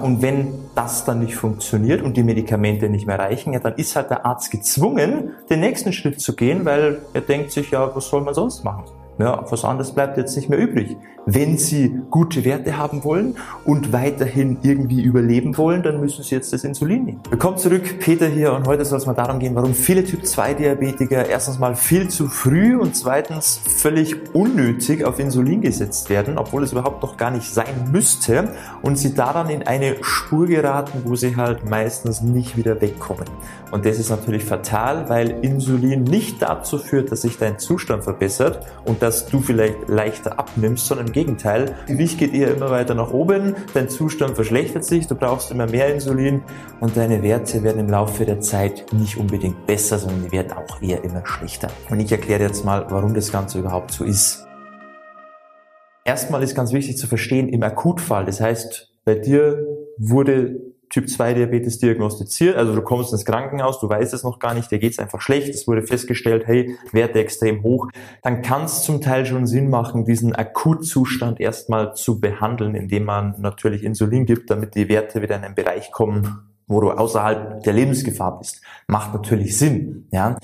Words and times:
Und 0.00 0.22
wenn 0.22 0.54
das 0.76 1.04
dann 1.04 1.18
nicht 1.18 1.34
funktioniert 1.34 2.02
und 2.02 2.16
die 2.16 2.22
Medikamente 2.22 2.88
nicht 2.88 3.08
mehr 3.08 3.18
reichen, 3.18 3.52
ja, 3.52 3.58
dann 3.58 3.74
ist 3.74 3.96
halt 3.96 4.10
der 4.10 4.24
Arzt 4.24 4.52
gezwungen, 4.52 5.32
den 5.50 5.58
nächsten 5.58 5.92
Schritt 5.92 6.20
zu 6.20 6.36
gehen, 6.36 6.64
weil 6.64 7.02
er 7.14 7.20
denkt 7.20 7.50
sich, 7.50 7.72
ja, 7.72 7.96
was 7.96 8.08
soll 8.08 8.20
man 8.20 8.32
sonst 8.32 8.62
machen? 8.62 8.84
Ja, 9.18 9.44
was 9.50 9.64
anderes 9.64 9.90
bleibt 9.90 10.16
jetzt 10.16 10.36
nicht 10.36 10.48
mehr 10.48 10.60
übrig. 10.60 10.96
Wenn 11.26 11.58
Sie 11.58 12.00
gute 12.08 12.44
Werte 12.44 12.78
haben 12.78 13.02
wollen 13.02 13.36
und 13.64 13.92
weiterhin 13.92 14.58
irgendwie 14.62 15.02
überleben 15.02 15.58
wollen, 15.58 15.82
dann 15.82 16.00
müssen 16.00 16.22
Sie 16.22 16.36
jetzt 16.36 16.52
das 16.52 16.62
Insulin 16.62 17.04
nehmen. 17.04 17.20
Willkommen 17.28 17.58
zurück, 17.58 17.98
Peter 17.98 18.28
hier 18.28 18.52
und 18.52 18.68
heute 18.68 18.84
soll 18.84 18.98
es 18.98 19.06
mal 19.06 19.14
darum 19.14 19.40
gehen, 19.40 19.56
warum 19.56 19.74
viele 19.74 20.04
Typ-2-Diabetiker 20.04 21.26
erstens 21.28 21.58
mal 21.58 21.74
viel 21.74 22.08
zu 22.08 22.28
früh 22.28 22.76
und 22.76 22.94
zweitens 22.94 23.60
völlig 23.66 24.32
unnötig 24.34 25.04
auf 25.04 25.18
Insulin 25.18 25.62
gesetzt 25.62 26.08
werden, 26.10 26.38
obwohl 26.38 26.62
es 26.62 26.70
überhaupt 26.70 27.02
noch 27.02 27.16
gar 27.16 27.32
nicht 27.32 27.52
sein 27.52 27.90
müsste 27.90 28.54
und 28.82 28.96
sie 28.96 29.14
daran 29.14 29.50
in 29.50 29.64
eine 29.64 29.96
Spur 30.00 30.46
geraten, 30.46 31.02
wo 31.04 31.16
sie 31.16 31.34
halt 31.36 31.68
meistens 31.68 32.22
nicht 32.22 32.56
wieder 32.56 32.80
wegkommen. 32.80 33.26
Und 33.70 33.84
das 33.84 33.98
ist 33.98 34.08
natürlich 34.08 34.44
fatal, 34.44 35.10
weil 35.10 35.30
Insulin 35.42 36.04
nicht 36.04 36.40
dazu 36.40 36.78
führt, 36.78 37.12
dass 37.12 37.22
sich 37.22 37.36
dein 37.36 37.58
Zustand 37.58 38.04
verbessert 38.04 38.64
und 38.86 39.02
dass 39.08 39.26
du 39.26 39.40
vielleicht 39.40 39.88
leichter 39.88 40.38
abnimmst, 40.38 40.86
sondern 40.86 41.06
im 41.06 41.12
Gegenteil. 41.14 41.74
Gewicht 41.86 42.18
geht 42.18 42.34
eher 42.34 42.54
immer 42.54 42.70
weiter 42.70 42.92
nach 42.92 43.10
oben, 43.10 43.56
dein 43.72 43.88
Zustand 43.88 44.34
verschlechtert 44.34 44.84
sich, 44.84 45.06
du 45.06 45.14
brauchst 45.14 45.50
immer 45.50 45.66
mehr 45.66 45.94
Insulin 45.94 46.42
und 46.80 46.94
deine 46.94 47.22
Werte 47.22 47.62
werden 47.62 47.78
im 47.78 47.88
Laufe 47.88 48.26
der 48.26 48.40
Zeit 48.40 48.84
nicht 48.92 49.16
unbedingt 49.16 49.66
besser, 49.66 49.98
sondern 49.98 50.24
die 50.24 50.32
werden 50.32 50.52
auch 50.52 50.82
eher 50.82 51.02
immer 51.04 51.24
schlechter. 51.24 51.68
Und 51.88 52.00
ich 52.00 52.12
erkläre 52.12 52.42
jetzt 52.42 52.66
mal, 52.66 52.84
warum 52.90 53.14
das 53.14 53.32
Ganze 53.32 53.60
überhaupt 53.60 53.92
so 53.92 54.04
ist. 54.04 54.46
Erstmal 56.04 56.42
ist 56.42 56.54
ganz 56.54 56.74
wichtig 56.74 56.98
zu 56.98 57.06
verstehen, 57.06 57.48
im 57.48 57.62
Akutfall, 57.62 58.26
das 58.26 58.42
heißt, 58.42 58.92
bei 59.06 59.14
dir 59.14 59.64
wurde 59.96 60.67
Typ 60.90 61.08
2 61.08 61.34
Diabetes 61.34 61.78
diagnostiziert, 61.78 62.56
also 62.56 62.74
du 62.74 62.82
kommst 62.82 63.12
ins 63.12 63.24
Krankenhaus, 63.24 63.80
du 63.80 63.88
weißt 63.88 64.14
es 64.14 64.22
noch 64.22 64.38
gar 64.38 64.54
nicht, 64.54 64.70
dir 64.70 64.78
geht's 64.78 64.98
einfach 64.98 65.20
schlecht, 65.20 65.48
es 65.48 65.66
wurde 65.68 65.82
festgestellt, 65.82 66.46
hey, 66.46 66.76
Werte 66.92 67.18
extrem 67.18 67.62
hoch, 67.62 67.88
dann 68.22 68.42
kann 68.42 68.64
es 68.64 68.82
zum 68.82 69.00
Teil 69.00 69.26
schon 69.26 69.46
Sinn 69.46 69.70
machen, 69.70 70.04
diesen 70.04 70.34
Akutzustand 70.34 71.40
erstmal 71.40 71.94
zu 71.94 72.20
behandeln, 72.20 72.74
indem 72.74 73.04
man 73.04 73.34
natürlich 73.38 73.84
Insulin 73.84 74.26
gibt, 74.26 74.50
damit 74.50 74.74
die 74.74 74.88
Werte 74.88 75.22
wieder 75.22 75.36
in 75.36 75.44
einen 75.44 75.54
Bereich 75.54 75.90
kommen, 75.92 76.40
wo 76.66 76.80
du 76.80 76.90
außerhalb 76.90 77.62
der 77.62 77.72
Lebensgefahr 77.72 78.38
bist. 78.38 78.62
Macht 78.86 79.14
natürlich 79.14 79.56
Sinn, 79.56 80.06
ja. 80.10 80.36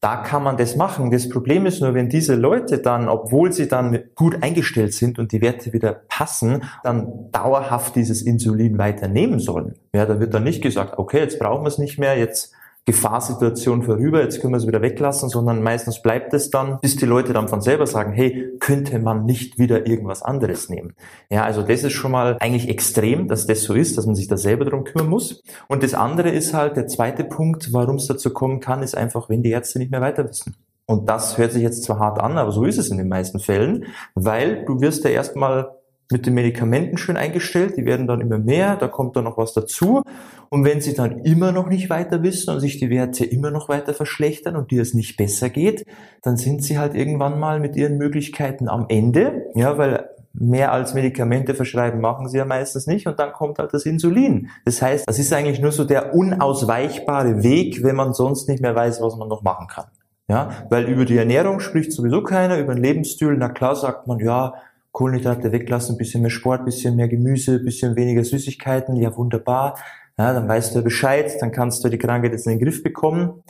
Da 0.00 0.16
kann 0.16 0.44
man 0.44 0.56
das 0.56 0.76
machen. 0.76 1.10
Das 1.10 1.28
Problem 1.28 1.66
ist 1.66 1.80
nur, 1.80 1.92
wenn 1.92 2.08
diese 2.08 2.36
Leute 2.36 2.78
dann, 2.78 3.08
obwohl 3.08 3.52
sie 3.52 3.66
dann 3.66 4.04
gut 4.14 4.42
eingestellt 4.44 4.94
sind 4.94 5.18
und 5.18 5.32
die 5.32 5.40
Werte 5.40 5.72
wieder 5.72 5.92
passen, 6.08 6.62
dann 6.84 7.30
dauerhaft 7.32 7.96
dieses 7.96 8.22
Insulin 8.22 8.78
weiter 8.78 9.08
nehmen 9.08 9.40
sollen. 9.40 9.74
Ja, 9.92 10.06
da 10.06 10.20
wird 10.20 10.34
dann 10.34 10.44
nicht 10.44 10.62
gesagt, 10.62 10.98
okay, 10.98 11.18
jetzt 11.18 11.40
brauchen 11.40 11.64
wir 11.64 11.68
es 11.68 11.78
nicht 11.78 11.98
mehr, 11.98 12.16
jetzt 12.16 12.54
Gefahrsituation 12.88 13.82
vorüber, 13.82 14.22
jetzt 14.22 14.40
können 14.40 14.54
wir 14.54 14.56
es 14.56 14.66
wieder 14.66 14.80
weglassen, 14.80 15.28
sondern 15.28 15.62
meistens 15.62 16.00
bleibt 16.00 16.32
es 16.32 16.48
dann, 16.48 16.78
bis 16.80 16.96
die 16.96 17.04
Leute 17.04 17.34
dann 17.34 17.46
von 17.46 17.60
selber 17.60 17.86
sagen, 17.86 18.14
hey, 18.14 18.48
könnte 18.60 18.98
man 18.98 19.26
nicht 19.26 19.58
wieder 19.58 19.86
irgendwas 19.86 20.22
anderes 20.22 20.70
nehmen? 20.70 20.94
Ja, 21.28 21.44
also 21.44 21.60
das 21.60 21.84
ist 21.84 21.92
schon 21.92 22.12
mal 22.12 22.38
eigentlich 22.40 22.70
extrem, 22.70 23.28
dass 23.28 23.46
das 23.46 23.62
so 23.62 23.74
ist, 23.74 23.98
dass 23.98 24.06
man 24.06 24.14
sich 24.14 24.26
da 24.26 24.38
selber 24.38 24.64
darum 24.64 24.84
kümmern 24.84 25.10
muss. 25.10 25.42
Und 25.68 25.82
das 25.82 25.92
andere 25.92 26.30
ist 26.30 26.54
halt, 26.54 26.78
der 26.78 26.86
zweite 26.86 27.24
Punkt, 27.24 27.74
warum 27.74 27.96
es 27.96 28.06
dazu 28.06 28.32
kommen 28.32 28.60
kann, 28.60 28.82
ist 28.82 28.96
einfach, 28.96 29.28
wenn 29.28 29.42
die 29.42 29.50
Ärzte 29.50 29.78
nicht 29.78 29.90
mehr 29.90 30.00
weiter 30.00 30.26
wissen. 30.26 30.56
Und 30.86 31.10
das 31.10 31.36
hört 31.36 31.52
sich 31.52 31.62
jetzt 31.62 31.84
zwar 31.84 31.98
hart 31.98 32.18
an, 32.18 32.38
aber 32.38 32.52
so 32.52 32.64
ist 32.64 32.78
es 32.78 32.88
in 32.88 32.96
den 32.96 33.08
meisten 33.08 33.38
Fällen, 33.38 33.84
weil 34.14 34.64
du 34.64 34.80
wirst 34.80 35.04
ja 35.04 35.10
erstmal 35.10 35.77
mit 36.10 36.26
den 36.26 36.34
Medikamenten 36.34 36.96
schön 36.96 37.16
eingestellt, 37.16 37.76
die 37.76 37.84
werden 37.84 38.06
dann 38.06 38.20
immer 38.20 38.38
mehr, 38.38 38.76
da 38.76 38.88
kommt 38.88 39.16
dann 39.16 39.24
noch 39.24 39.36
was 39.36 39.52
dazu. 39.52 40.02
Und 40.48 40.64
wenn 40.64 40.80
sie 40.80 40.94
dann 40.94 41.18
immer 41.20 41.52
noch 41.52 41.68
nicht 41.68 41.90
weiter 41.90 42.22
wissen 42.22 42.50
und 42.54 42.60
sich 42.60 42.78
die 42.78 42.88
Werte 42.88 43.24
immer 43.24 43.50
noch 43.50 43.68
weiter 43.68 43.92
verschlechtern 43.92 44.56
und 44.56 44.70
dir 44.70 44.80
es 44.80 44.94
nicht 44.94 45.16
besser 45.18 45.50
geht, 45.50 45.84
dann 46.22 46.36
sind 46.36 46.64
sie 46.64 46.78
halt 46.78 46.94
irgendwann 46.94 47.38
mal 47.38 47.60
mit 47.60 47.76
ihren 47.76 47.98
Möglichkeiten 47.98 48.68
am 48.68 48.86
Ende, 48.88 49.46
ja, 49.54 49.76
weil 49.76 50.08
mehr 50.32 50.72
als 50.72 50.94
Medikamente 50.94 51.54
verschreiben 51.54 52.00
machen 52.00 52.28
sie 52.28 52.38
ja 52.38 52.44
meistens 52.44 52.86
nicht 52.86 53.06
und 53.06 53.18
dann 53.18 53.32
kommt 53.32 53.58
halt 53.58 53.74
das 53.74 53.84
Insulin. 53.84 54.48
Das 54.64 54.80
heißt, 54.80 55.06
das 55.06 55.18
ist 55.18 55.32
eigentlich 55.32 55.60
nur 55.60 55.72
so 55.72 55.84
der 55.84 56.14
unausweichbare 56.14 57.42
Weg, 57.42 57.82
wenn 57.82 57.96
man 57.96 58.14
sonst 58.14 58.48
nicht 58.48 58.62
mehr 58.62 58.74
weiß, 58.74 59.02
was 59.02 59.16
man 59.16 59.28
noch 59.28 59.42
machen 59.42 59.66
kann. 59.66 59.86
Ja, 60.30 60.50
weil 60.68 60.84
über 60.84 61.06
die 61.06 61.16
Ernährung 61.16 61.58
spricht 61.58 61.90
sowieso 61.90 62.22
keiner, 62.22 62.58
über 62.58 62.74
den 62.74 62.82
Lebensstil, 62.82 63.34
na 63.38 63.48
klar 63.48 63.74
sagt 63.74 64.06
man, 64.06 64.18
ja, 64.18 64.54
Kohlenhydrate 64.98 65.52
weglassen, 65.52 65.96
bisschen 65.96 66.22
mehr 66.22 66.30
Sport, 66.30 66.64
bisschen 66.64 66.96
mehr 66.96 67.06
Gemüse, 67.06 67.60
bisschen 67.60 67.94
weniger 67.94 68.24
Süßigkeiten, 68.24 68.96
ja 68.96 69.16
wunderbar. 69.16 69.78
Ja, 70.18 70.32
dann 70.32 70.48
weißt 70.48 70.74
du 70.74 70.82
Bescheid, 70.82 71.40
dann 71.40 71.52
kannst 71.52 71.84
du 71.84 71.88
die 71.88 71.98
Krankheit 71.98 72.32
jetzt 72.32 72.48
in 72.48 72.58
den 72.58 72.64
Griff 72.64 72.82
bekommen. 72.82 73.44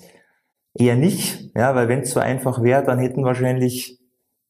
Eher 0.75 0.97
nicht, 0.97 1.51
ja, 1.57 1.75
weil 1.75 1.89
wenn 1.89 2.01
es 2.01 2.11
so 2.11 2.21
einfach 2.21 2.63
wäre, 2.63 2.85
dann 2.85 2.99
hätten 2.99 3.25
wahrscheinlich 3.25 3.99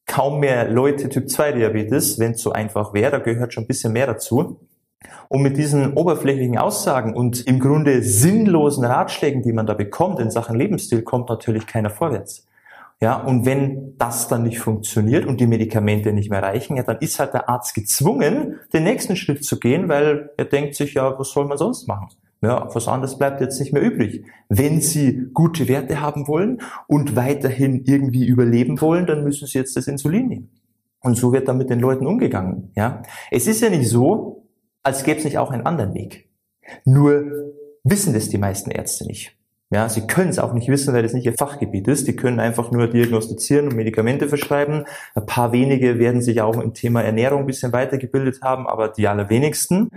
kaum 0.07 0.41
mehr 0.41 0.69
Leute 0.69 1.07
Typ 1.07 1.29
2 1.29 1.53
Diabetes, 1.53 2.19
wenn 2.19 2.33
es 2.33 2.41
so 2.41 2.51
einfach 2.51 2.93
wäre, 2.93 3.11
da 3.11 3.19
gehört 3.19 3.53
schon 3.53 3.63
ein 3.63 3.67
bisschen 3.67 3.93
mehr 3.93 4.07
dazu. 4.07 4.59
Und 5.29 5.41
mit 5.41 5.55
diesen 5.55 5.93
oberflächlichen 5.93 6.57
Aussagen 6.57 7.15
und 7.15 7.47
im 7.47 7.61
Grunde 7.61 8.03
sinnlosen 8.03 8.83
Ratschlägen, 8.83 9.41
die 9.41 9.53
man 9.53 9.67
da 9.67 9.73
bekommt 9.73 10.19
in 10.19 10.31
Sachen 10.31 10.57
Lebensstil, 10.57 11.03
kommt 11.03 11.29
natürlich 11.29 11.65
keiner 11.65 11.91
vorwärts. 11.91 12.48
Ja, 13.01 13.15
und 13.15 13.45
wenn 13.45 13.97
das 13.97 14.27
dann 14.27 14.43
nicht 14.43 14.59
funktioniert 14.59 15.25
und 15.25 15.39
die 15.39 15.47
Medikamente 15.47 16.11
nicht 16.11 16.29
mehr 16.29 16.43
reichen, 16.43 16.75
ja, 16.75 16.83
dann 16.83 16.97
ist 16.99 17.17
halt 17.17 17.33
der 17.33 17.47
Arzt 17.47 17.73
gezwungen, 17.73 18.57
den 18.73 18.83
nächsten 18.83 19.15
Schritt 19.15 19.45
zu 19.45 19.57
gehen, 19.57 19.87
weil 19.87 20.31
er 20.35 20.45
denkt 20.45 20.75
sich, 20.75 20.95
ja, 20.95 21.17
was 21.17 21.31
soll 21.31 21.45
man 21.45 21.57
sonst 21.57 21.87
machen? 21.87 22.09
Ja, 22.41 22.69
was 22.73 22.87
anderes 22.87 23.17
bleibt 23.17 23.41
jetzt 23.41 23.59
nicht 23.59 23.73
mehr 23.73 23.81
übrig. 23.81 24.25
Wenn 24.47 24.81
Sie 24.81 25.27
gute 25.33 25.67
Werte 25.67 26.01
haben 26.01 26.27
wollen 26.27 26.61
und 26.87 27.15
weiterhin 27.15 27.83
irgendwie 27.85 28.25
überleben 28.25 28.79
wollen, 28.81 29.05
dann 29.05 29.23
müssen 29.23 29.47
Sie 29.47 29.57
jetzt 29.57 29.75
das 29.75 29.87
Insulin 29.87 30.27
nehmen. 30.27 30.49
Und 31.01 31.15
so 31.15 31.31
wird 31.31 31.47
dann 31.47 31.57
mit 31.57 31.69
den 31.69 31.79
Leuten 31.79 32.05
umgegangen. 32.05 32.71
Ja, 32.75 33.03
es 33.31 33.47
ist 33.47 33.61
ja 33.61 33.69
nicht 33.69 33.89
so, 33.89 34.47
als 34.83 35.03
gäbe 35.03 35.19
es 35.19 35.25
nicht 35.25 35.37
auch 35.37 35.51
einen 35.51 35.65
anderen 35.65 35.93
Weg. 35.93 36.29
Nur 36.85 37.53
wissen 37.83 38.13
das 38.13 38.29
die 38.29 38.37
meisten 38.37 38.71
Ärzte 38.71 39.05
nicht. 39.05 39.38
Ja, 39.71 39.87
sie 39.87 40.07
können 40.07 40.29
es 40.29 40.39
auch 40.39 40.53
nicht 40.53 40.67
wissen, 40.67 40.93
weil 40.95 41.03
das 41.03 41.13
nicht 41.13 41.25
ihr 41.25 41.35
Fachgebiet 41.37 41.87
ist. 41.87 42.07
Die 42.07 42.15
können 42.15 42.39
einfach 42.39 42.71
nur 42.71 42.87
diagnostizieren 42.87 43.67
und 43.67 43.75
Medikamente 43.75 44.27
verschreiben. 44.27 44.85
Ein 45.13 45.25
paar 45.27 45.51
wenige 45.51 45.99
werden 45.99 46.21
sich 46.21 46.41
auch 46.41 46.59
im 46.59 46.73
Thema 46.73 47.03
Ernährung 47.03 47.41
ein 47.41 47.45
bisschen 47.45 47.71
weitergebildet 47.71 48.41
haben, 48.41 48.67
aber 48.67 48.87
die 48.87 49.07
allerwenigsten. 49.07 49.91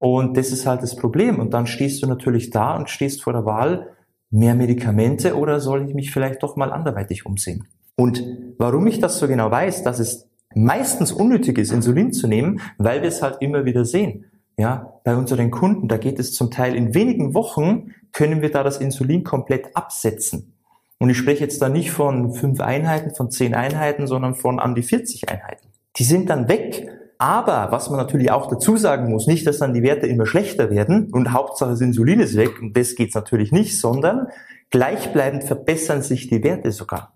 Und 0.00 0.36
das 0.36 0.50
ist 0.50 0.66
halt 0.66 0.82
das 0.82 0.96
Problem. 0.96 1.38
Und 1.38 1.54
dann 1.54 1.68
stehst 1.68 2.02
du 2.02 2.08
natürlich 2.08 2.50
da 2.50 2.76
und 2.76 2.90
stehst 2.90 3.22
vor 3.22 3.32
der 3.32 3.44
Wahl, 3.44 3.90
mehr 4.30 4.56
Medikamente 4.56 5.36
oder 5.36 5.60
soll 5.60 5.86
ich 5.86 5.94
mich 5.94 6.10
vielleicht 6.10 6.42
doch 6.42 6.56
mal 6.56 6.72
anderweitig 6.72 7.24
umsehen? 7.24 7.68
Und 7.94 8.24
warum 8.58 8.86
ich 8.88 8.98
das 8.98 9.18
so 9.18 9.28
genau 9.28 9.50
weiß, 9.50 9.84
dass 9.84 10.00
es 10.00 10.28
meistens 10.54 11.12
unnötig 11.12 11.58
ist, 11.58 11.70
Insulin 11.70 12.12
zu 12.12 12.26
nehmen, 12.26 12.60
weil 12.78 13.02
wir 13.02 13.08
es 13.08 13.22
halt 13.22 13.36
immer 13.40 13.64
wieder 13.64 13.84
sehen. 13.84 14.24
Ja, 14.58 15.00
bei 15.04 15.16
unseren 15.16 15.50
Kunden, 15.50 15.88
da 15.88 15.96
geht 15.96 16.18
es 16.18 16.34
zum 16.34 16.50
Teil 16.50 16.74
in 16.74 16.94
wenigen 16.94 17.34
Wochen, 17.34 17.94
können 18.12 18.42
wir 18.42 18.50
da 18.50 18.62
das 18.62 18.78
Insulin 18.78 19.24
komplett 19.24 19.74
absetzen. 19.74 20.54
Und 20.98 21.10
ich 21.10 21.16
spreche 21.16 21.42
jetzt 21.42 21.60
da 21.60 21.68
nicht 21.68 21.90
von 21.90 22.32
fünf 22.32 22.60
Einheiten, 22.60 23.14
von 23.14 23.30
zehn 23.30 23.54
Einheiten, 23.54 24.06
sondern 24.06 24.34
von 24.34 24.60
an 24.60 24.74
die 24.74 24.82
40 24.82 25.28
Einheiten. 25.30 25.68
Die 25.96 26.04
sind 26.04 26.30
dann 26.30 26.48
weg. 26.48 26.88
Aber 27.18 27.68
was 27.70 27.88
man 27.88 27.98
natürlich 27.98 28.30
auch 28.30 28.48
dazu 28.48 28.76
sagen 28.76 29.10
muss, 29.10 29.26
nicht, 29.26 29.46
dass 29.46 29.58
dann 29.58 29.74
die 29.74 29.82
Werte 29.82 30.06
immer 30.06 30.26
schlechter 30.26 30.70
werden 30.70 31.10
und 31.12 31.32
Hauptsache 31.32 31.70
das 31.70 31.80
Insulin 31.80 32.20
ist 32.20 32.36
weg 32.36 32.60
und 32.60 32.76
das 32.76 32.96
geht's 32.96 33.14
natürlich 33.14 33.52
nicht, 33.52 33.78
sondern 33.78 34.28
gleichbleibend 34.70 35.44
verbessern 35.44 36.02
sich 36.02 36.28
die 36.28 36.42
Werte 36.42 36.72
sogar. 36.72 37.12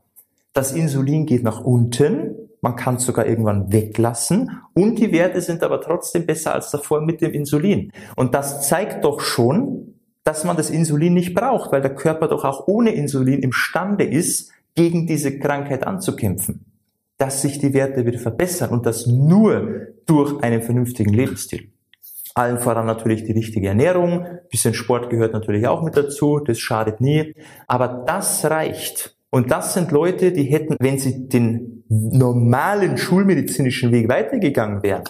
Das 0.53 0.73
Insulin 0.73 1.27
geht 1.27 1.43
nach 1.43 1.61
unten, 1.65 2.46
man 2.66 2.75
kann 2.75 2.97
es 2.97 3.04
sogar 3.04 3.27
irgendwann 3.27 3.72
weglassen 3.72 4.60
und 4.75 4.99
die 4.99 5.12
Werte 5.12 5.41
sind 5.41 5.62
aber 5.62 5.81
trotzdem 5.81 6.27
besser 6.27 6.53
als 6.53 6.72
davor 6.72 7.00
mit 7.00 7.21
dem 7.21 7.31
Insulin. 7.31 7.93
Und 8.16 8.34
das 8.34 8.66
zeigt 8.66 9.04
doch 9.04 9.21
schon, 9.21 9.95
dass 10.24 10.42
man 10.42 10.57
das 10.57 10.71
Insulin 10.71 11.15
nicht 11.15 11.33
braucht, 11.33 11.71
weil 11.71 11.80
der 11.80 11.95
Körper 11.95 12.27
doch 12.27 12.45
auch 12.45 12.66
ohne 12.66 12.91
Insulin 12.91 13.41
imstande 13.45 14.03
ist, 14.03 14.51
gegen 14.74 15.07
diese 15.07 15.39
Krankheit 15.39 15.86
anzukämpfen. 15.86 16.65
Dass 17.18 17.41
sich 17.41 17.60
die 17.60 17.72
Werte 17.72 18.04
wieder 18.04 18.18
verbessern 18.18 18.71
und 18.71 18.84
das 18.84 19.07
nur 19.07 19.86
durch 20.04 20.42
einen 20.42 20.60
vernünftigen 20.60 21.15
Lebensstil. 21.15 21.71
Allen 22.34 22.59
voran 22.59 22.86
natürlich 22.86 23.22
die 23.22 23.33
richtige 23.33 23.69
Ernährung, 23.69 24.27
bisschen 24.51 24.74
Sport 24.74 25.09
gehört 25.09 25.34
natürlich 25.34 25.69
auch 25.69 25.84
mit 25.84 25.97
dazu, 25.97 26.41
das 26.41 26.59
schadet 26.59 27.01
nie, 27.01 27.33
aber 27.69 28.03
das 28.09 28.45
reicht. 28.45 29.16
Und 29.30 29.53
das 29.53 29.72
sind 29.72 29.92
Leute, 29.92 30.33
die 30.33 30.45
hätten, 30.45 30.74
wenn 30.80 30.98
sie 30.98 31.28
den 31.28 31.76
normalen 31.88 32.98
schulmedizinischen 32.98 33.92
Weg 33.92 34.09
weitergegangen 34.09 34.83
wären, 34.83 35.04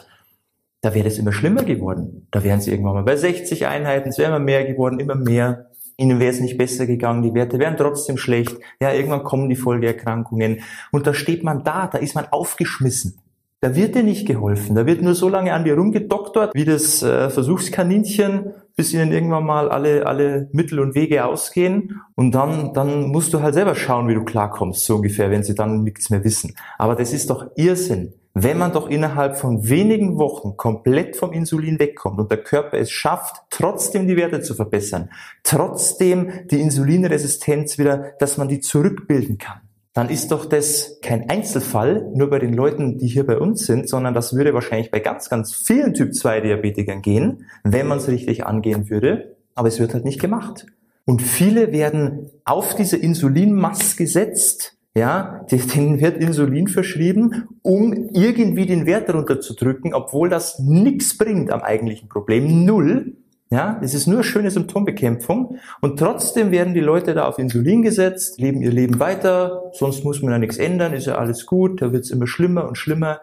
da 0.83 0.95
wäre 0.95 1.09
es 1.09 1.19
immer 1.19 1.33
schlimmer 1.33 1.65
geworden. 1.65 2.29
Da 2.31 2.45
wären 2.45 2.61
sie 2.61 2.71
irgendwann 2.71 2.95
mal 2.95 3.03
bei 3.03 3.17
60 3.17 3.67
Einheiten, 3.67 4.11
es 4.11 4.19
wäre 4.19 4.29
immer 4.29 4.45
mehr 4.45 4.65
geworden, 4.65 5.01
immer 5.01 5.17
mehr. 5.17 5.71
Ihnen 5.97 6.21
wäre 6.21 6.31
es 6.31 6.41
nicht 6.41 6.59
besser 6.59 6.87
gegangen, 6.87 7.23
die 7.23 7.35
Werte 7.35 7.59
wären 7.59 7.77
trotzdem 7.77 8.19
schlecht. 8.19 8.57
Ja, 8.81 8.93
irgendwann 8.93 9.25
kommen 9.25 9.49
die 9.49 9.57
Folgeerkrankungen. 9.57 10.61
Und 10.93 11.07
da 11.07 11.15
steht 11.15 11.43
man 11.43 11.65
da, 11.65 11.87
da 11.87 11.99
ist 11.99 12.15
man 12.15 12.27
aufgeschmissen. 12.27 13.19
Da 13.61 13.75
wird 13.75 13.95
dir 13.95 14.03
nicht 14.03 14.27
geholfen. 14.27 14.77
Da 14.77 14.85
wird 14.85 15.01
nur 15.01 15.15
so 15.15 15.29
lange 15.31 15.55
an 15.55 15.65
dir 15.65 15.75
rumgedoktert, 15.75 16.55
wie 16.55 16.67
das 16.67 17.03
äh, 17.03 17.31
Versuchskaninchen, 17.31 18.53
bis 18.77 18.93
ihnen 18.93 19.11
irgendwann 19.11 19.45
mal 19.45 19.71
alle, 19.71 20.07
alle 20.07 20.49
Mittel 20.53 20.79
und 20.81 20.95
Wege 20.95 21.25
ausgehen. 21.25 22.03
Und 22.15 22.33
dann, 22.33 22.75
dann 22.75 23.09
musst 23.09 23.33
du 23.33 23.41
halt 23.41 23.55
selber 23.55 23.75
schauen, 23.75 24.07
wie 24.07 24.15
du 24.15 24.25
klarkommst, 24.25 24.85
so 24.85 24.97
ungefähr, 24.97 25.31
wenn 25.31 25.43
sie 25.43 25.55
dann 25.55 25.83
nichts 25.83 26.11
mehr 26.11 26.23
wissen. 26.23 26.55
Aber 26.79 26.95
das 26.95 27.13
ist 27.13 27.31
doch 27.31 27.47
Irrsinn. 27.57 28.13
Wenn 28.39 28.59
man 28.59 28.75
doch 28.75 28.91
innerhalb 28.91 29.39
von 29.39 29.67
wenigen 29.67 30.19
Wochen 30.19 30.59
komplett 30.59 31.17
vom 31.17 31.33
Insulin 31.33 31.79
wegkommt 31.79 32.19
und 32.19 32.31
der 32.31 32.43
Körper 32.43 32.77
es 32.77 32.91
schafft, 32.91 33.37
trotzdem 33.49 34.07
die 34.07 34.19
Werte 34.19 34.43
zu 34.43 34.55
verbessern, 34.55 35.09
trotzdem 35.43 36.47
die 36.51 36.61
Insulinresistenz 36.61 37.79
wieder, 37.79 38.13
dass 38.19 38.37
man 38.37 38.49
die 38.49 38.61
zurückbilden 38.61 39.39
kann, 39.39 39.63
dann 39.97 40.11
ist 40.11 40.31
doch 40.31 40.45
das 40.45 40.99
kein 41.01 41.31
Einzelfall, 41.31 42.11
nur 42.15 42.29
bei 42.29 42.39
den 42.39 42.53
Leuten, 42.53 42.99
die 42.99 43.07
hier 43.07 43.25
bei 43.25 43.39
uns 43.39 43.65
sind, 43.65 43.89
sondern 43.89 44.13
das 44.13 44.37
würde 44.37 44.53
wahrscheinlich 44.53 44.91
bei 44.91 45.01
ganz, 45.01 45.31
ganz 45.31 45.55
vielen 45.55 45.95
Typ-2-Diabetikern 45.95 47.01
gehen, 47.01 47.47
wenn 47.65 47.87
man 47.87 47.97
es 47.97 48.07
richtig 48.07 48.45
angehen 48.45 48.91
würde. 48.91 49.37
Aber 49.55 49.69
es 49.69 49.81
wird 49.81 49.95
halt 49.95 50.05
nicht 50.05 50.21
gemacht. 50.21 50.67
Und 51.07 51.23
viele 51.23 51.73
werden 51.73 52.29
auf 52.45 52.75
diese 52.75 52.99
Insulinmast 52.99 53.97
gesetzt, 53.97 54.77
ja, 54.95 55.47
denen 55.51 55.99
wird 55.99 56.19
Insulin 56.19 56.69
verschrieben, 56.69 57.49
um 57.63 57.95
irgendwie 58.13 58.67
den 58.67 58.85
Wert 58.85 59.09
runterzudrücken, 59.09 59.95
obwohl 59.95 60.29
das 60.29 60.59
nichts 60.59 61.17
bringt 61.17 61.51
am 61.51 61.63
eigentlichen 61.63 62.11
Problem. 62.11 62.67
Null. 62.67 63.15
Ja, 63.49 63.79
es 63.81 63.95
ist 63.95 64.09
nur 64.09 64.25
schöne 64.25 64.51
Symptombekämpfung 64.51 65.59
und 65.81 66.01
trotzdem 66.01 66.51
werden 66.51 66.75
die 66.75 66.81
Leute 66.81 67.15
da 67.15 67.29
auf 67.29 67.39
Insulin 67.39 67.83
gesetzt, 67.83 68.41
leben 68.41 68.61
ihr 68.61 68.73
Leben 68.73 68.99
weiter, 68.99 69.71
sonst 69.73 70.03
muss 70.03 70.21
man 70.21 70.33
ja 70.33 70.39
nichts 70.39 70.57
ändern, 70.57 70.93
ist 70.93 71.07
ja 71.07 71.15
alles 71.15 71.47
gut, 71.47 71.81
da 71.81 71.93
wird 71.93 72.05
es 72.05 72.11
immer 72.11 72.27
schlimmer 72.27 72.67
und 72.67 72.77
schlimmer. 72.77 73.21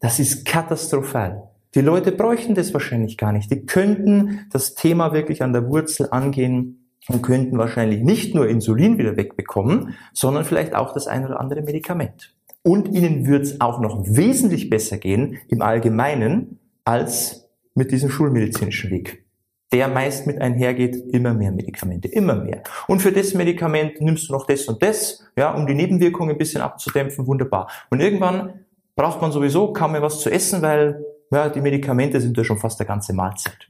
Das 0.00 0.18
ist 0.18 0.44
katastrophal. 0.44 1.44
Die 1.74 1.80
Leute 1.80 2.12
bräuchten 2.12 2.54
das 2.54 2.74
wahrscheinlich 2.74 3.16
gar 3.16 3.32
nicht. 3.32 3.50
Die 3.50 3.64
könnten 3.64 4.46
das 4.52 4.74
Thema 4.74 5.14
wirklich 5.14 5.42
an 5.42 5.54
der 5.54 5.66
Wurzel 5.66 6.08
angehen 6.10 6.90
und 7.08 7.22
könnten 7.22 7.56
wahrscheinlich 7.56 8.02
nicht 8.02 8.34
nur 8.34 8.48
Insulin 8.48 8.98
wieder 8.98 9.16
wegbekommen, 9.16 9.94
sondern 10.12 10.44
vielleicht 10.44 10.74
auch 10.74 10.92
das 10.92 11.06
ein 11.06 11.24
oder 11.24 11.40
andere 11.40 11.62
Medikament. 11.62 12.34
Und 12.62 12.88
ihnen 12.88 13.26
wird 13.26 13.44
es 13.44 13.62
auch 13.62 13.80
noch 13.80 14.04
wesentlich 14.06 14.68
besser 14.68 14.98
gehen 14.98 15.38
im 15.48 15.62
Allgemeinen 15.62 16.58
als 16.84 17.48
mit 17.74 17.92
diesem 17.92 18.10
schulmedizinischen 18.10 18.90
Weg 18.90 19.24
der 19.72 19.88
meist 19.88 20.26
mit 20.26 20.40
einhergeht, 20.40 20.96
immer 21.12 21.34
mehr 21.34 21.52
Medikamente, 21.52 22.08
immer 22.08 22.34
mehr. 22.34 22.62
Und 22.86 23.00
für 23.00 23.12
das 23.12 23.34
Medikament 23.34 24.00
nimmst 24.00 24.28
du 24.28 24.32
noch 24.32 24.46
das 24.46 24.66
und 24.66 24.82
das, 24.82 25.24
ja, 25.36 25.52
um 25.52 25.66
die 25.66 25.74
Nebenwirkungen 25.74 26.30
ein 26.30 26.38
bisschen 26.38 26.62
abzudämpfen, 26.62 27.26
wunderbar. 27.26 27.68
Und 27.90 28.00
irgendwann 28.00 28.64
braucht 28.96 29.20
man 29.20 29.30
sowieso 29.30 29.72
kaum 29.72 29.92
mehr 29.92 30.02
was 30.02 30.20
zu 30.20 30.30
essen, 30.30 30.62
weil 30.62 31.04
ja, 31.30 31.48
die 31.50 31.60
Medikamente 31.60 32.20
sind 32.20 32.36
ja 32.36 32.44
schon 32.44 32.58
fast 32.58 32.80
eine 32.80 32.86
ganze 32.86 33.12
Mahlzeit. 33.12 33.68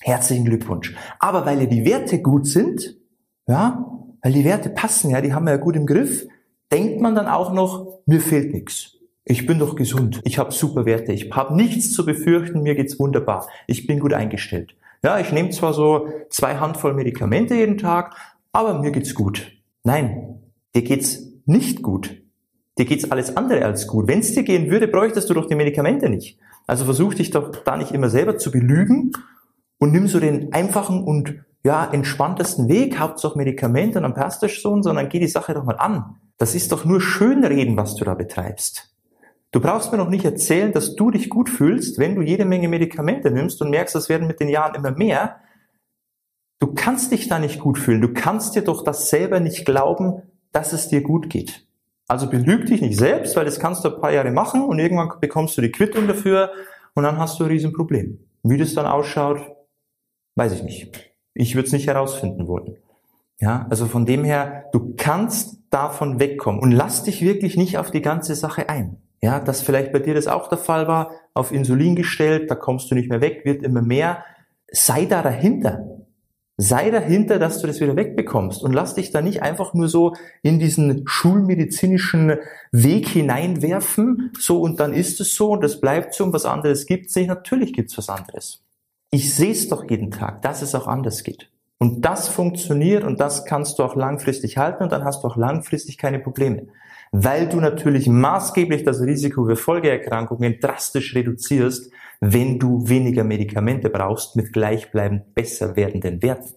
Herzlichen 0.00 0.44
Glückwunsch. 0.44 0.94
Aber 1.18 1.46
weil 1.46 1.60
ja 1.60 1.66
die 1.66 1.84
Werte 1.84 2.20
gut 2.20 2.46
sind, 2.46 2.96
ja, 3.46 3.84
weil 4.22 4.32
die 4.32 4.44
Werte 4.44 4.70
passen, 4.70 5.10
ja, 5.10 5.20
die 5.20 5.32
haben 5.32 5.46
wir 5.46 5.52
ja 5.52 5.56
gut 5.56 5.76
im 5.76 5.86
Griff, 5.86 6.26
denkt 6.72 7.00
man 7.00 7.14
dann 7.14 7.26
auch 7.26 7.52
noch, 7.52 8.00
mir 8.06 8.20
fehlt 8.20 8.52
nichts. 8.52 8.94
Ich 9.24 9.46
bin 9.46 9.58
doch 9.58 9.76
gesund. 9.76 10.20
Ich 10.24 10.38
habe 10.38 10.52
super 10.52 10.86
Werte. 10.86 11.12
Ich 11.12 11.30
habe 11.32 11.54
nichts 11.54 11.92
zu 11.92 12.06
befürchten. 12.06 12.62
Mir 12.62 12.74
geht's 12.74 12.98
wunderbar. 12.98 13.46
Ich 13.66 13.86
bin 13.86 14.00
gut 14.00 14.14
eingestellt. 14.14 14.74
Ja, 15.02 15.18
ich 15.20 15.32
nehme 15.32 15.50
zwar 15.50 15.72
so 15.72 16.08
zwei 16.30 16.56
Handvoll 16.56 16.94
Medikamente 16.94 17.54
jeden 17.54 17.78
Tag, 17.78 18.16
aber 18.52 18.80
mir 18.80 18.90
geht's 18.90 19.14
gut. 19.14 19.52
Nein, 19.84 20.40
dir 20.74 20.82
geht's 20.82 21.22
nicht 21.46 21.82
gut. 21.82 22.22
Dir 22.78 22.84
geht's 22.84 23.10
alles 23.10 23.36
andere 23.36 23.64
als 23.64 23.86
gut. 23.86 24.08
Wenn 24.08 24.20
es 24.20 24.34
dir 24.34 24.42
gehen 24.42 24.70
würde, 24.70 24.88
bräuchtest 24.88 25.28
du 25.30 25.34
doch 25.34 25.46
die 25.46 25.54
Medikamente 25.54 26.08
nicht. 26.08 26.38
Also 26.66 26.84
versuch 26.84 27.14
dich 27.14 27.30
doch 27.30 27.50
da 27.50 27.76
nicht 27.76 27.92
immer 27.92 28.08
selber 28.08 28.38
zu 28.38 28.50
belügen 28.50 29.12
und 29.78 29.92
nimm 29.92 30.06
so 30.06 30.20
den 30.20 30.52
einfachen 30.52 31.02
und 31.02 31.44
ja, 31.64 31.84
entspanntesten 31.90 32.68
Weg, 32.68 32.98
Hauptsache 32.98 33.36
Medikamente 33.36 33.98
und 33.98 34.04
dann 34.04 34.14
passt 34.14 34.42
das 34.42 34.52
schon, 34.52 34.82
sondern 34.82 35.08
geh 35.08 35.18
die 35.18 35.26
Sache 35.26 35.54
doch 35.54 35.64
mal 35.64 35.76
an. 35.76 36.16
Das 36.36 36.54
ist 36.54 36.70
doch 36.70 36.84
nur 36.84 37.00
Schönreden, 37.00 37.76
was 37.76 37.96
du 37.96 38.04
da 38.04 38.14
betreibst. 38.14 38.94
Du 39.50 39.60
brauchst 39.60 39.92
mir 39.92 39.98
noch 39.98 40.10
nicht 40.10 40.24
erzählen, 40.24 40.72
dass 40.72 40.94
du 40.94 41.10
dich 41.10 41.30
gut 41.30 41.48
fühlst, 41.48 41.98
wenn 41.98 42.14
du 42.14 42.22
jede 42.22 42.44
Menge 42.44 42.68
Medikamente 42.68 43.30
nimmst 43.30 43.62
und 43.62 43.70
merkst, 43.70 43.94
das 43.94 44.08
werden 44.08 44.26
mit 44.28 44.40
den 44.40 44.48
Jahren 44.48 44.74
immer 44.74 44.90
mehr. 44.90 45.40
Du 46.58 46.74
kannst 46.74 47.12
dich 47.12 47.28
da 47.28 47.38
nicht 47.38 47.60
gut 47.60 47.78
fühlen. 47.78 48.02
Du 48.02 48.12
kannst 48.12 48.56
dir 48.56 48.62
doch 48.62 48.84
das 48.84 49.08
selber 49.08 49.40
nicht 49.40 49.64
glauben, 49.64 50.22
dass 50.52 50.72
es 50.72 50.88
dir 50.88 51.02
gut 51.02 51.30
geht. 51.30 51.66
Also 52.08 52.28
belüg 52.28 52.66
dich 52.66 52.80
nicht 52.80 52.98
selbst, 52.98 53.36
weil 53.36 53.44
das 53.44 53.60
kannst 53.60 53.84
du 53.84 53.94
ein 53.94 54.00
paar 54.00 54.12
Jahre 54.12 54.30
machen 54.30 54.64
und 54.64 54.78
irgendwann 54.78 55.20
bekommst 55.20 55.56
du 55.56 55.62
die 55.62 55.70
Quittung 55.70 56.08
dafür 56.08 56.50
und 56.94 57.04
dann 57.04 57.18
hast 57.18 57.38
du 57.38 57.44
ein 57.44 57.50
Riesenproblem. 57.50 58.18
Wie 58.42 58.56
das 58.56 58.74
dann 58.74 58.86
ausschaut, 58.86 59.40
weiß 60.36 60.52
ich 60.52 60.62
nicht. 60.62 61.12
Ich 61.34 61.54
würde 61.54 61.66
es 61.66 61.72
nicht 61.72 61.86
herausfinden 61.86 62.48
wollen. 62.48 62.76
Ja, 63.40 63.66
also 63.70 63.86
von 63.86 64.04
dem 64.04 64.24
her, 64.24 64.64
du 64.72 64.94
kannst 64.96 65.58
davon 65.70 66.18
wegkommen 66.18 66.60
und 66.60 66.72
lass 66.72 67.04
dich 67.04 67.22
wirklich 67.22 67.56
nicht 67.56 67.78
auf 67.78 67.90
die 67.90 68.02
ganze 68.02 68.34
Sache 68.34 68.68
ein. 68.68 68.96
Ja, 69.20 69.40
dass 69.40 69.62
vielleicht 69.62 69.92
bei 69.92 69.98
dir 69.98 70.14
das 70.14 70.28
auch 70.28 70.48
der 70.48 70.58
Fall 70.58 70.86
war, 70.86 71.12
auf 71.34 71.52
Insulin 71.52 71.96
gestellt, 71.96 72.50
da 72.50 72.54
kommst 72.54 72.90
du 72.90 72.94
nicht 72.94 73.10
mehr 73.10 73.20
weg, 73.20 73.44
wird 73.44 73.62
immer 73.62 73.82
mehr. 73.82 74.24
Sei 74.70 75.06
da 75.06 75.22
dahinter. 75.22 75.98
Sei 76.60 76.90
dahinter, 76.90 77.38
dass 77.38 77.60
du 77.60 77.68
das 77.68 77.80
wieder 77.80 77.94
wegbekommst 77.94 78.64
und 78.64 78.72
lass 78.72 78.96
dich 78.96 79.12
da 79.12 79.22
nicht 79.22 79.42
einfach 79.42 79.74
nur 79.74 79.88
so 79.88 80.14
in 80.42 80.58
diesen 80.58 81.04
schulmedizinischen 81.06 82.36
Weg 82.72 83.08
hineinwerfen, 83.08 84.32
so 84.36 84.60
und 84.60 84.80
dann 84.80 84.92
ist 84.92 85.20
es 85.20 85.36
so 85.36 85.52
und 85.52 85.62
das 85.62 85.80
bleibt 85.80 86.14
so 86.14 86.24
und 86.24 86.32
was 86.32 86.44
anderes 86.44 86.86
gibt's 86.86 87.14
nicht. 87.14 87.28
Natürlich 87.28 87.72
gibt's 87.72 87.96
was 87.96 88.08
anderes. 88.08 88.64
Ich 89.12 89.34
sehe 89.34 89.52
es 89.52 89.68
doch 89.68 89.88
jeden 89.88 90.10
Tag, 90.10 90.42
dass 90.42 90.60
es 90.60 90.74
auch 90.74 90.88
anders 90.88 91.22
geht. 91.22 91.48
Und 91.78 92.04
das 92.04 92.28
funktioniert 92.28 93.04
und 93.04 93.20
das 93.20 93.44
kannst 93.44 93.78
du 93.78 93.84
auch 93.84 93.94
langfristig 93.94 94.58
halten 94.58 94.82
und 94.82 94.92
dann 94.92 95.04
hast 95.04 95.22
du 95.22 95.28
auch 95.28 95.36
langfristig 95.36 95.96
keine 95.96 96.18
Probleme 96.18 96.68
weil 97.12 97.48
du 97.48 97.60
natürlich 97.60 98.06
maßgeblich 98.08 98.84
das 98.84 99.00
Risiko 99.00 99.46
für 99.46 99.56
Folgeerkrankungen 99.56 100.60
drastisch 100.60 101.14
reduzierst, 101.14 101.90
wenn 102.20 102.58
du 102.58 102.88
weniger 102.88 103.24
Medikamente 103.24 103.90
brauchst 103.90 104.36
mit 104.36 104.52
gleichbleibend 104.52 105.34
besser 105.34 105.76
werdenden 105.76 106.22
Werten. 106.22 106.54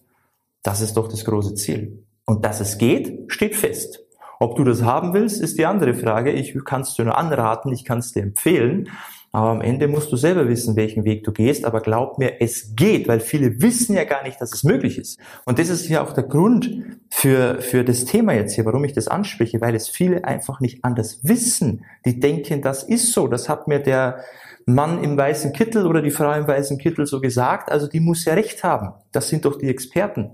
Das 0.63 0.81
ist 0.81 0.97
doch 0.97 1.07
das 1.07 1.25
große 1.25 1.56
Ziel. 1.56 2.03
Und 2.25 2.45
dass 2.45 2.59
es 2.59 2.77
geht, 2.77 3.31
steht 3.31 3.56
fest. 3.56 4.00
Ob 4.41 4.55
du 4.55 4.63
das 4.63 4.81
haben 4.81 5.13
willst, 5.13 5.39
ist 5.39 5.59
die 5.59 5.67
andere 5.67 5.93
Frage. 5.93 6.31
Ich 6.31 6.57
kann 6.65 6.81
es 6.81 6.95
dir 6.95 7.05
nur 7.05 7.15
anraten, 7.15 7.71
ich 7.71 7.85
kann 7.85 7.99
es 7.99 8.11
dir 8.11 8.23
empfehlen. 8.23 8.89
Aber 9.31 9.51
am 9.51 9.61
Ende 9.61 9.88
musst 9.88 10.11
du 10.11 10.15
selber 10.15 10.49
wissen, 10.49 10.75
welchen 10.75 11.05
Weg 11.05 11.23
du 11.23 11.31
gehst. 11.31 11.63
Aber 11.63 11.79
glaub 11.79 12.17
mir, 12.17 12.41
es 12.41 12.75
geht, 12.75 13.07
weil 13.07 13.19
viele 13.19 13.61
wissen 13.61 13.95
ja 13.95 14.03
gar 14.03 14.23
nicht, 14.23 14.41
dass 14.41 14.51
es 14.51 14.63
möglich 14.63 14.97
ist. 14.97 15.19
Und 15.45 15.60
das 15.60 15.69
ist 15.69 15.88
ja 15.89 16.01
auch 16.01 16.12
der 16.13 16.24
Grund 16.24 16.71
für, 17.12 17.62
für 17.62 17.83
das 17.83 18.05
Thema 18.05 18.33
jetzt 18.33 18.55
hier, 18.55 18.65
warum 18.65 18.83
ich 18.83 18.93
das 18.93 19.07
anspreche, 19.07 19.62
weil 19.62 19.75
es 19.75 19.89
viele 19.89 20.25
einfach 20.25 20.60
nicht 20.60 20.83
anders 20.83 21.19
wissen. 21.21 21.86
Die 22.03 22.19
denken, 22.19 22.63
das 22.63 22.81
ist 22.81 23.13
so. 23.13 23.27
Das 23.27 23.48
hat 23.48 23.67
mir 23.67 23.77
der 23.77 24.24
Mann 24.65 25.03
im 25.03 25.15
weißen 25.15 25.53
Kittel 25.53 25.86
oder 25.86 26.01
die 26.01 26.10
Frau 26.10 26.33
im 26.33 26.48
weißen 26.48 26.79
Kittel 26.79 27.05
so 27.05 27.21
gesagt. 27.21 27.71
Also 27.71 27.86
die 27.86 28.00
muss 28.00 28.25
ja 28.25 28.33
recht 28.33 28.63
haben. 28.63 28.93
Das 29.12 29.29
sind 29.29 29.45
doch 29.45 29.60
die 29.60 29.69
Experten. 29.69 30.31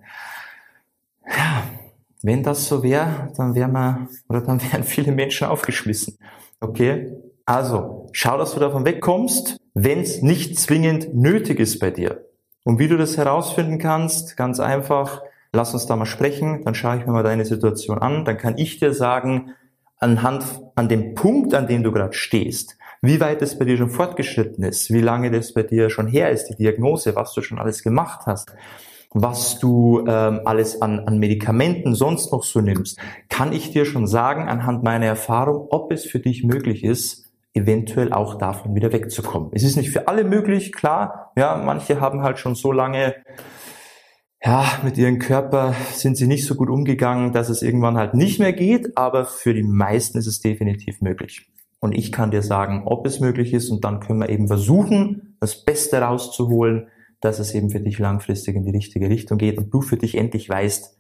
Ja, 1.28 1.64
wenn 2.28 2.44
das 2.44 2.68
so 2.68 2.84
wäre, 2.84 3.32
dann 3.38 3.56
wären 3.56 3.72
wir, 3.72 4.10
oder 4.28 4.42
dann 4.42 4.62
wären 4.72 4.84
viele 4.84 5.14
Menschen 5.14 5.48
aufgeschmissen. 5.48 6.18
Okay? 6.60 7.14
Also, 7.46 8.10
schau, 8.12 8.38
dass 8.38 8.54
du 8.54 8.60
davon 8.60 8.86
wegkommst, 8.86 9.58
wenn 9.74 10.02
es 10.02 10.22
nicht 10.22 10.60
zwingend 10.60 11.16
nötig 11.16 11.60
ist 11.60 11.80
bei 11.80 11.90
dir. 11.90 12.26
Und 12.66 12.80
wie 12.80 12.90
du 12.90 12.98
das 12.98 13.16
herausfinden 13.16 13.80
kannst, 13.80 14.36
ganz 14.36 14.60
einfach, 14.60 15.22
lass 15.54 15.74
uns 15.74 15.86
da 15.86 15.96
mal 15.96 16.06
sprechen, 16.06 16.64
dann 16.66 16.76
schaue 16.76 16.98
ich 16.98 17.06
mir 17.06 17.14
mal 17.14 17.24
deine 17.24 17.46
Situation 17.46 17.98
an, 17.98 18.26
dann 18.26 18.38
kann 18.38 18.58
ich 18.58 18.78
dir 18.78 18.94
sagen, 18.94 19.54
anhand, 19.98 20.44
an 20.76 20.90
dem 20.90 21.16
Punkt, 21.16 21.54
an 21.54 21.68
dem 21.68 21.84
du 21.84 21.94
gerade 21.94 22.14
stehst, 22.14 22.78
wie 23.02 23.22
weit 23.22 23.42
es 23.42 23.58
bei 23.58 23.64
dir 23.64 23.78
schon 23.78 23.90
fortgeschritten 23.90 24.66
ist, 24.66 24.92
wie 24.92 25.02
lange 25.02 25.32
das 25.32 25.54
bei 25.54 25.64
dir 25.64 25.90
schon 25.90 26.08
her 26.08 26.32
ist, 26.32 26.48
die 26.48 26.56
Diagnose, 26.56 27.16
was 27.16 27.34
du 27.34 27.42
schon 27.42 27.58
alles 27.58 27.84
gemacht 27.84 28.26
hast, 28.26 28.52
was 29.12 29.60
du 29.60 30.06
ähm, 30.08 30.42
alles 30.46 30.82
an, 30.82 31.00
an 31.00 31.18
Medikamenten 31.18 31.96
sonst 31.96 32.32
noch 32.32 32.44
so 32.44 32.62
nimmst, 32.62 33.00
kann 33.30 33.54
ich 33.54 33.72
dir 33.72 33.86
schon 33.86 34.08
sagen, 34.08 34.48
anhand 34.48 34.84
meiner 34.84 35.06
Erfahrung, 35.06 35.68
ob 35.70 35.92
es 35.92 36.06
für 36.06 36.20
dich 36.20 36.44
möglich 36.44 36.84
ist, 36.84 37.32
eventuell 37.54 38.14
auch 38.14 38.38
davon 38.38 38.76
wieder 38.76 38.92
wegzukommen. 38.92 39.50
Es 39.54 39.64
ist 39.64 39.78
nicht 39.78 39.90
für 39.90 40.08
alle 40.08 40.24
möglich, 40.24 40.72
klar. 40.72 41.32
Ja, 41.36 41.56
manche 41.56 42.00
haben 42.00 42.22
halt 42.22 42.38
schon 42.38 42.56
so 42.56 42.72
lange 42.72 43.16
ja, 44.44 44.66
mit 44.84 44.98
ihrem 44.98 45.20
Körper 45.20 45.76
sind 45.94 46.16
sie 46.16 46.28
nicht 46.28 46.46
so 46.46 46.56
gut 46.56 46.70
umgegangen, 46.70 47.34
dass 47.34 47.50
es 47.50 47.64
irgendwann 47.64 47.98
halt 47.98 48.14
nicht 48.14 48.40
mehr 48.40 48.54
geht, 48.54 48.96
aber 48.96 49.26
für 49.26 49.54
die 49.54 49.64
meisten 49.64 50.18
ist 50.18 50.28
es 50.28 50.40
definitiv 50.40 51.02
möglich. 51.02 51.50
Und 51.80 51.94
ich 51.94 52.12
kann 52.12 52.32
dir 52.32 52.42
sagen, 52.42 52.84
ob 52.86 53.06
es 53.06 53.20
möglich 53.20 53.54
ist 53.54 53.70
und 53.70 53.84
dann 53.84 54.00
können 54.00 54.20
wir 54.20 54.30
eben 54.30 54.48
versuchen, 54.48 55.38
das 55.40 55.66
Beste 55.66 56.00
rauszuholen, 56.00 56.88
dass 57.22 57.40
es 57.40 57.54
eben 57.54 57.70
für 57.70 57.80
dich 57.80 58.00
langfristig 58.00 58.56
in 58.56 58.64
die 58.64 58.72
richtige 58.72 59.10
Richtung 59.10 59.38
geht 59.38 59.58
und 59.58 59.74
du 59.74 59.82
für 59.82 59.98
dich 59.98 60.16
endlich 60.16 60.50
weißt, 60.50 60.98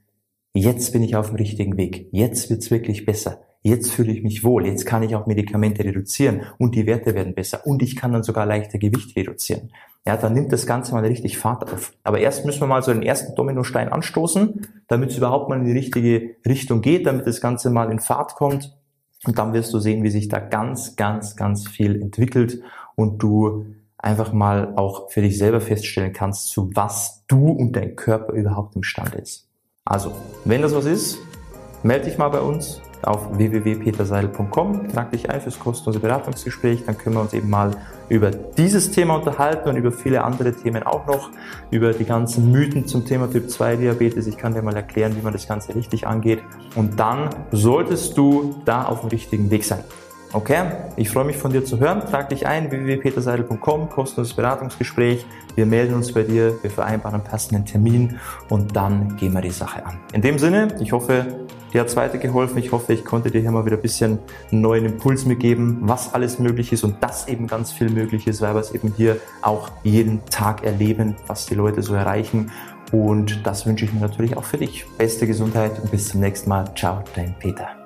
jetzt 0.54 0.94
bin 0.94 1.04
ich 1.04 1.16
auf 1.16 1.28
dem 1.28 1.36
richtigen 1.36 1.78
Weg, 1.78 2.10
jetzt 2.12 2.50
wird's 2.50 2.72
wirklich 2.72 3.06
besser 3.06 3.42
jetzt 3.68 3.92
fühle 3.92 4.12
ich 4.12 4.24
mich 4.24 4.44
wohl, 4.44 4.66
jetzt 4.66 4.86
kann 4.86 5.04
ich 5.04 5.16
auch 5.16 5.28
Medikamente 5.28 5.84
reduzieren 5.84 6.42
und 6.58 6.76
die 6.76 6.88
Werte 6.88 7.14
werden 7.16 7.36
besser 7.36 7.66
und 7.66 7.82
ich 7.82 7.96
kann 7.96 8.14
dann 8.14 8.24
sogar 8.24 8.46
leichter 8.46 8.80
Gewicht 8.80 9.16
reduzieren. 9.16 9.72
Ja, 10.06 10.16
dann 10.16 10.34
nimmt 10.34 10.54
das 10.54 10.66
Ganze 10.66 10.94
mal 10.94 11.06
richtig 11.06 11.38
Fahrt 11.38 11.72
auf. 11.72 11.94
Aber 12.04 12.20
erst 12.20 12.46
müssen 12.46 12.62
wir 12.62 12.68
mal 12.68 12.82
so 12.82 12.94
den 12.94 13.04
ersten 13.04 13.36
Dominostein 13.36 13.90
anstoßen, 13.90 14.66
damit 14.88 15.10
es 15.10 15.18
überhaupt 15.18 15.50
mal 15.50 15.60
in 15.60 15.66
die 15.66 15.74
richtige 15.74 16.38
Richtung 16.46 16.82
geht, 16.82 17.06
damit 17.06 17.28
das 17.28 17.42
Ganze 17.42 17.70
mal 17.70 17.92
in 17.92 18.00
Fahrt 18.00 18.36
kommt. 18.36 18.74
Und 19.26 19.38
dann 19.38 19.52
wirst 19.52 19.74
du 19.74 19.80
sehen, 19.80 20.04
wie 20.04 20.10
sich 20.10 20.30
da 20.30 20.40
ganz, 20.40 20.96
ganz, 20.96 21.36
ganz 21.36 21.68
viel 21.68 22.02
entwickelt 22.02 22.62
und 22.96 23.22
du 23.22 23.66
einfach 23.98 24.34
mal 24.34 24.74
auch 24.76 25.10
für 25.10 25.22
dich 25.22 25.38
selber 25.38 25.62
feststellen 25.62 26.14
kannst, 26.14 26.50
zu 26.50 26.70
was 26.74 27.24
du 27.28 27.50
und 27.50 27.76
dein 27.76 27.96
Körper 27.96 28.34
überhaupt 28.34 28.76
imstande 28.76 29.18
ist. 29.18 29.48
Also, 29.86 30.12
wenn 30.46 30.62
das 30.62 30.76
was 30.76 30.86
ist, 30.86 31.18
melde 31.84 32.06
dich 32.06 32.18
mal 32.18 32.30
bei 32.30 32.42
uns 32.42 32.82
auf 33.04 33.38
www.peterseidel.com, 33.38 34.90
trag 34.90 35.12
dich 35.12 35.30
ein 35.30 35.40
fürs 35.40 35.60
kostenlose 35.60 36.00
Beratungsgespräch, 36.00 36.84
dann 36.86 36.98
können 36.98 37.16
wir 37.16 37.22
uns 37.22 37.34
eben 37.34 37.50
mal 37.50 37.72
über 38.10 38.32
dieses 38.32 38.92
Thema 38.92 39.16
unterhalten 39.16 39.70
und 39.70 39.76
über 39.76 39.92
viele 39.92 40.24
andere 40.24 40.54
Themen 40.54 40.84
auch 40.84 41.06
noch, 41.06 41.30
über 41.70 41.94
die 41.94 42.06
ganzen 42.06 42.52
Mythen 42.52 42.88
zum 42.88 43.06
Thema 43.06 43.30
Typ 43.30 43.50
2 43.50 43.78
Diabetes. 43.78 44.28
Ich 44.28 44.38
kann 44.38 44.54
dir 44.54 44.62
mal 44.62 44.76
erklären, 44.76 45.16
wie 45.16 45.22
man 45.22 45.34
das 45.34 45.48
Ganze 45.48 45.76
richtig 45.76 46.08
angeht 46.08 46.42
und 46.76 47.00
dann 47.00 47.30
solltest 47.52 48.18
du 48.18 48.56
da 48.66 48.86
auf 48.86 49.02
dem 49.02 49.10
richtigen 49.10 49.52
Weg 49.52 49.64
sein. 49.64 49.84
Okay, 50.34 50.72
ich 50.98 51.10
freue 51.10 51.24
mich 51.24 51.38
von 51.38 51.52
dir 51.52 51.64
zu 51.64 51.80
hören. 51.80 52.02
Trag 52.02 52.30
dich 52.30 52.46
ein, 52.46 52.70
www.peterseidel.com, 52.70 53.90
kostenloses 53.90 54.36
Beratungsgespräch. 54.36 55.26
Wir 55.56 55.66
melden 55.66 55.96
uns 55.96 56.12
bei 56.12 56.24
dir, 56.24 56.62
wir 56.62 56.70
vereinbaren 56.70 57.22
einen 57.22 57.24
passenden 57.24 57.66
Termin 57.66 58.20
und 58.50 58.76
dann 58.76 59.16
gehen 59.16 59.34
wir 59.34 59.42
die 59.42 59.52
Sache 59.52 59.86
an. 59.86 60.00
In 60.12 60.22
dem 60.22 60.38
Sinne, 60.38 60.68
ich 60.82 60.92
hoffe, 60.92 61.46
dir 61.74 61.80
hat 61.82 61.88
es 61.88 61.96
weitergeholfen. 61.96 62.58
Ich 62.58 62.74
hoffe, 62.74 62.92
ich 62.92 63.06
konnte 63.06 63.32
dir 63.32 63.40
hier 63.40 63.52
mal 63.52 63.66
wieder 63.66 63.78
ein 63.78 63.82
bisschen 63.82 64.20
einen 64.52 64.62
neuen 64.62 64.86
Impuls 64.86 65.26
mitgeben, 65.26 65.78
was 65.82 66.14
alles 66.14 66.40
möglich 66.40 66.74
ist 66.74 66.84
und 66.84 67.02
dass 67.02 67.30
eben 67.30 67.48
ganz 67.48 67.72
viel 67.72 67.90
möglich 67.90 68.28
ist, 68.28 68.42
weil 68.42 68.54
wir 68.54 68.60
es 68.60 68.74
eben 68.74 68.94
hier 68.98 69.18
auch 69.42 69.70
jeden 69.84 70.26
Tag 70.26 70.64
erleben, 70.64 71.16
was 71.28 71.46
die 71.46 71.56
Leute 71.56 71.82
so 71.82 71.94
erreichen. 71.94 72.52
Und 72.92 73.46
das 73.46 73.66
wünsche 73.66 73.86
ich 73.86 73.94
mir 73.94 74.02
natürlich 74.02 74.36
auch 74.36 74.44
für 74.44 74.58
dich. 74.58 74.86
Beste 74.98 75.26
Gesundheit 75.26 75.80
und 75.82 75.90
bis 75.90 76.10
zum 76.10 76.20
nächsten 76.20 76.50
Mal. 76.50 76.66
Ciao, 76.76 77.04
dein 77.16 77.34
Peter. 77.40 77.77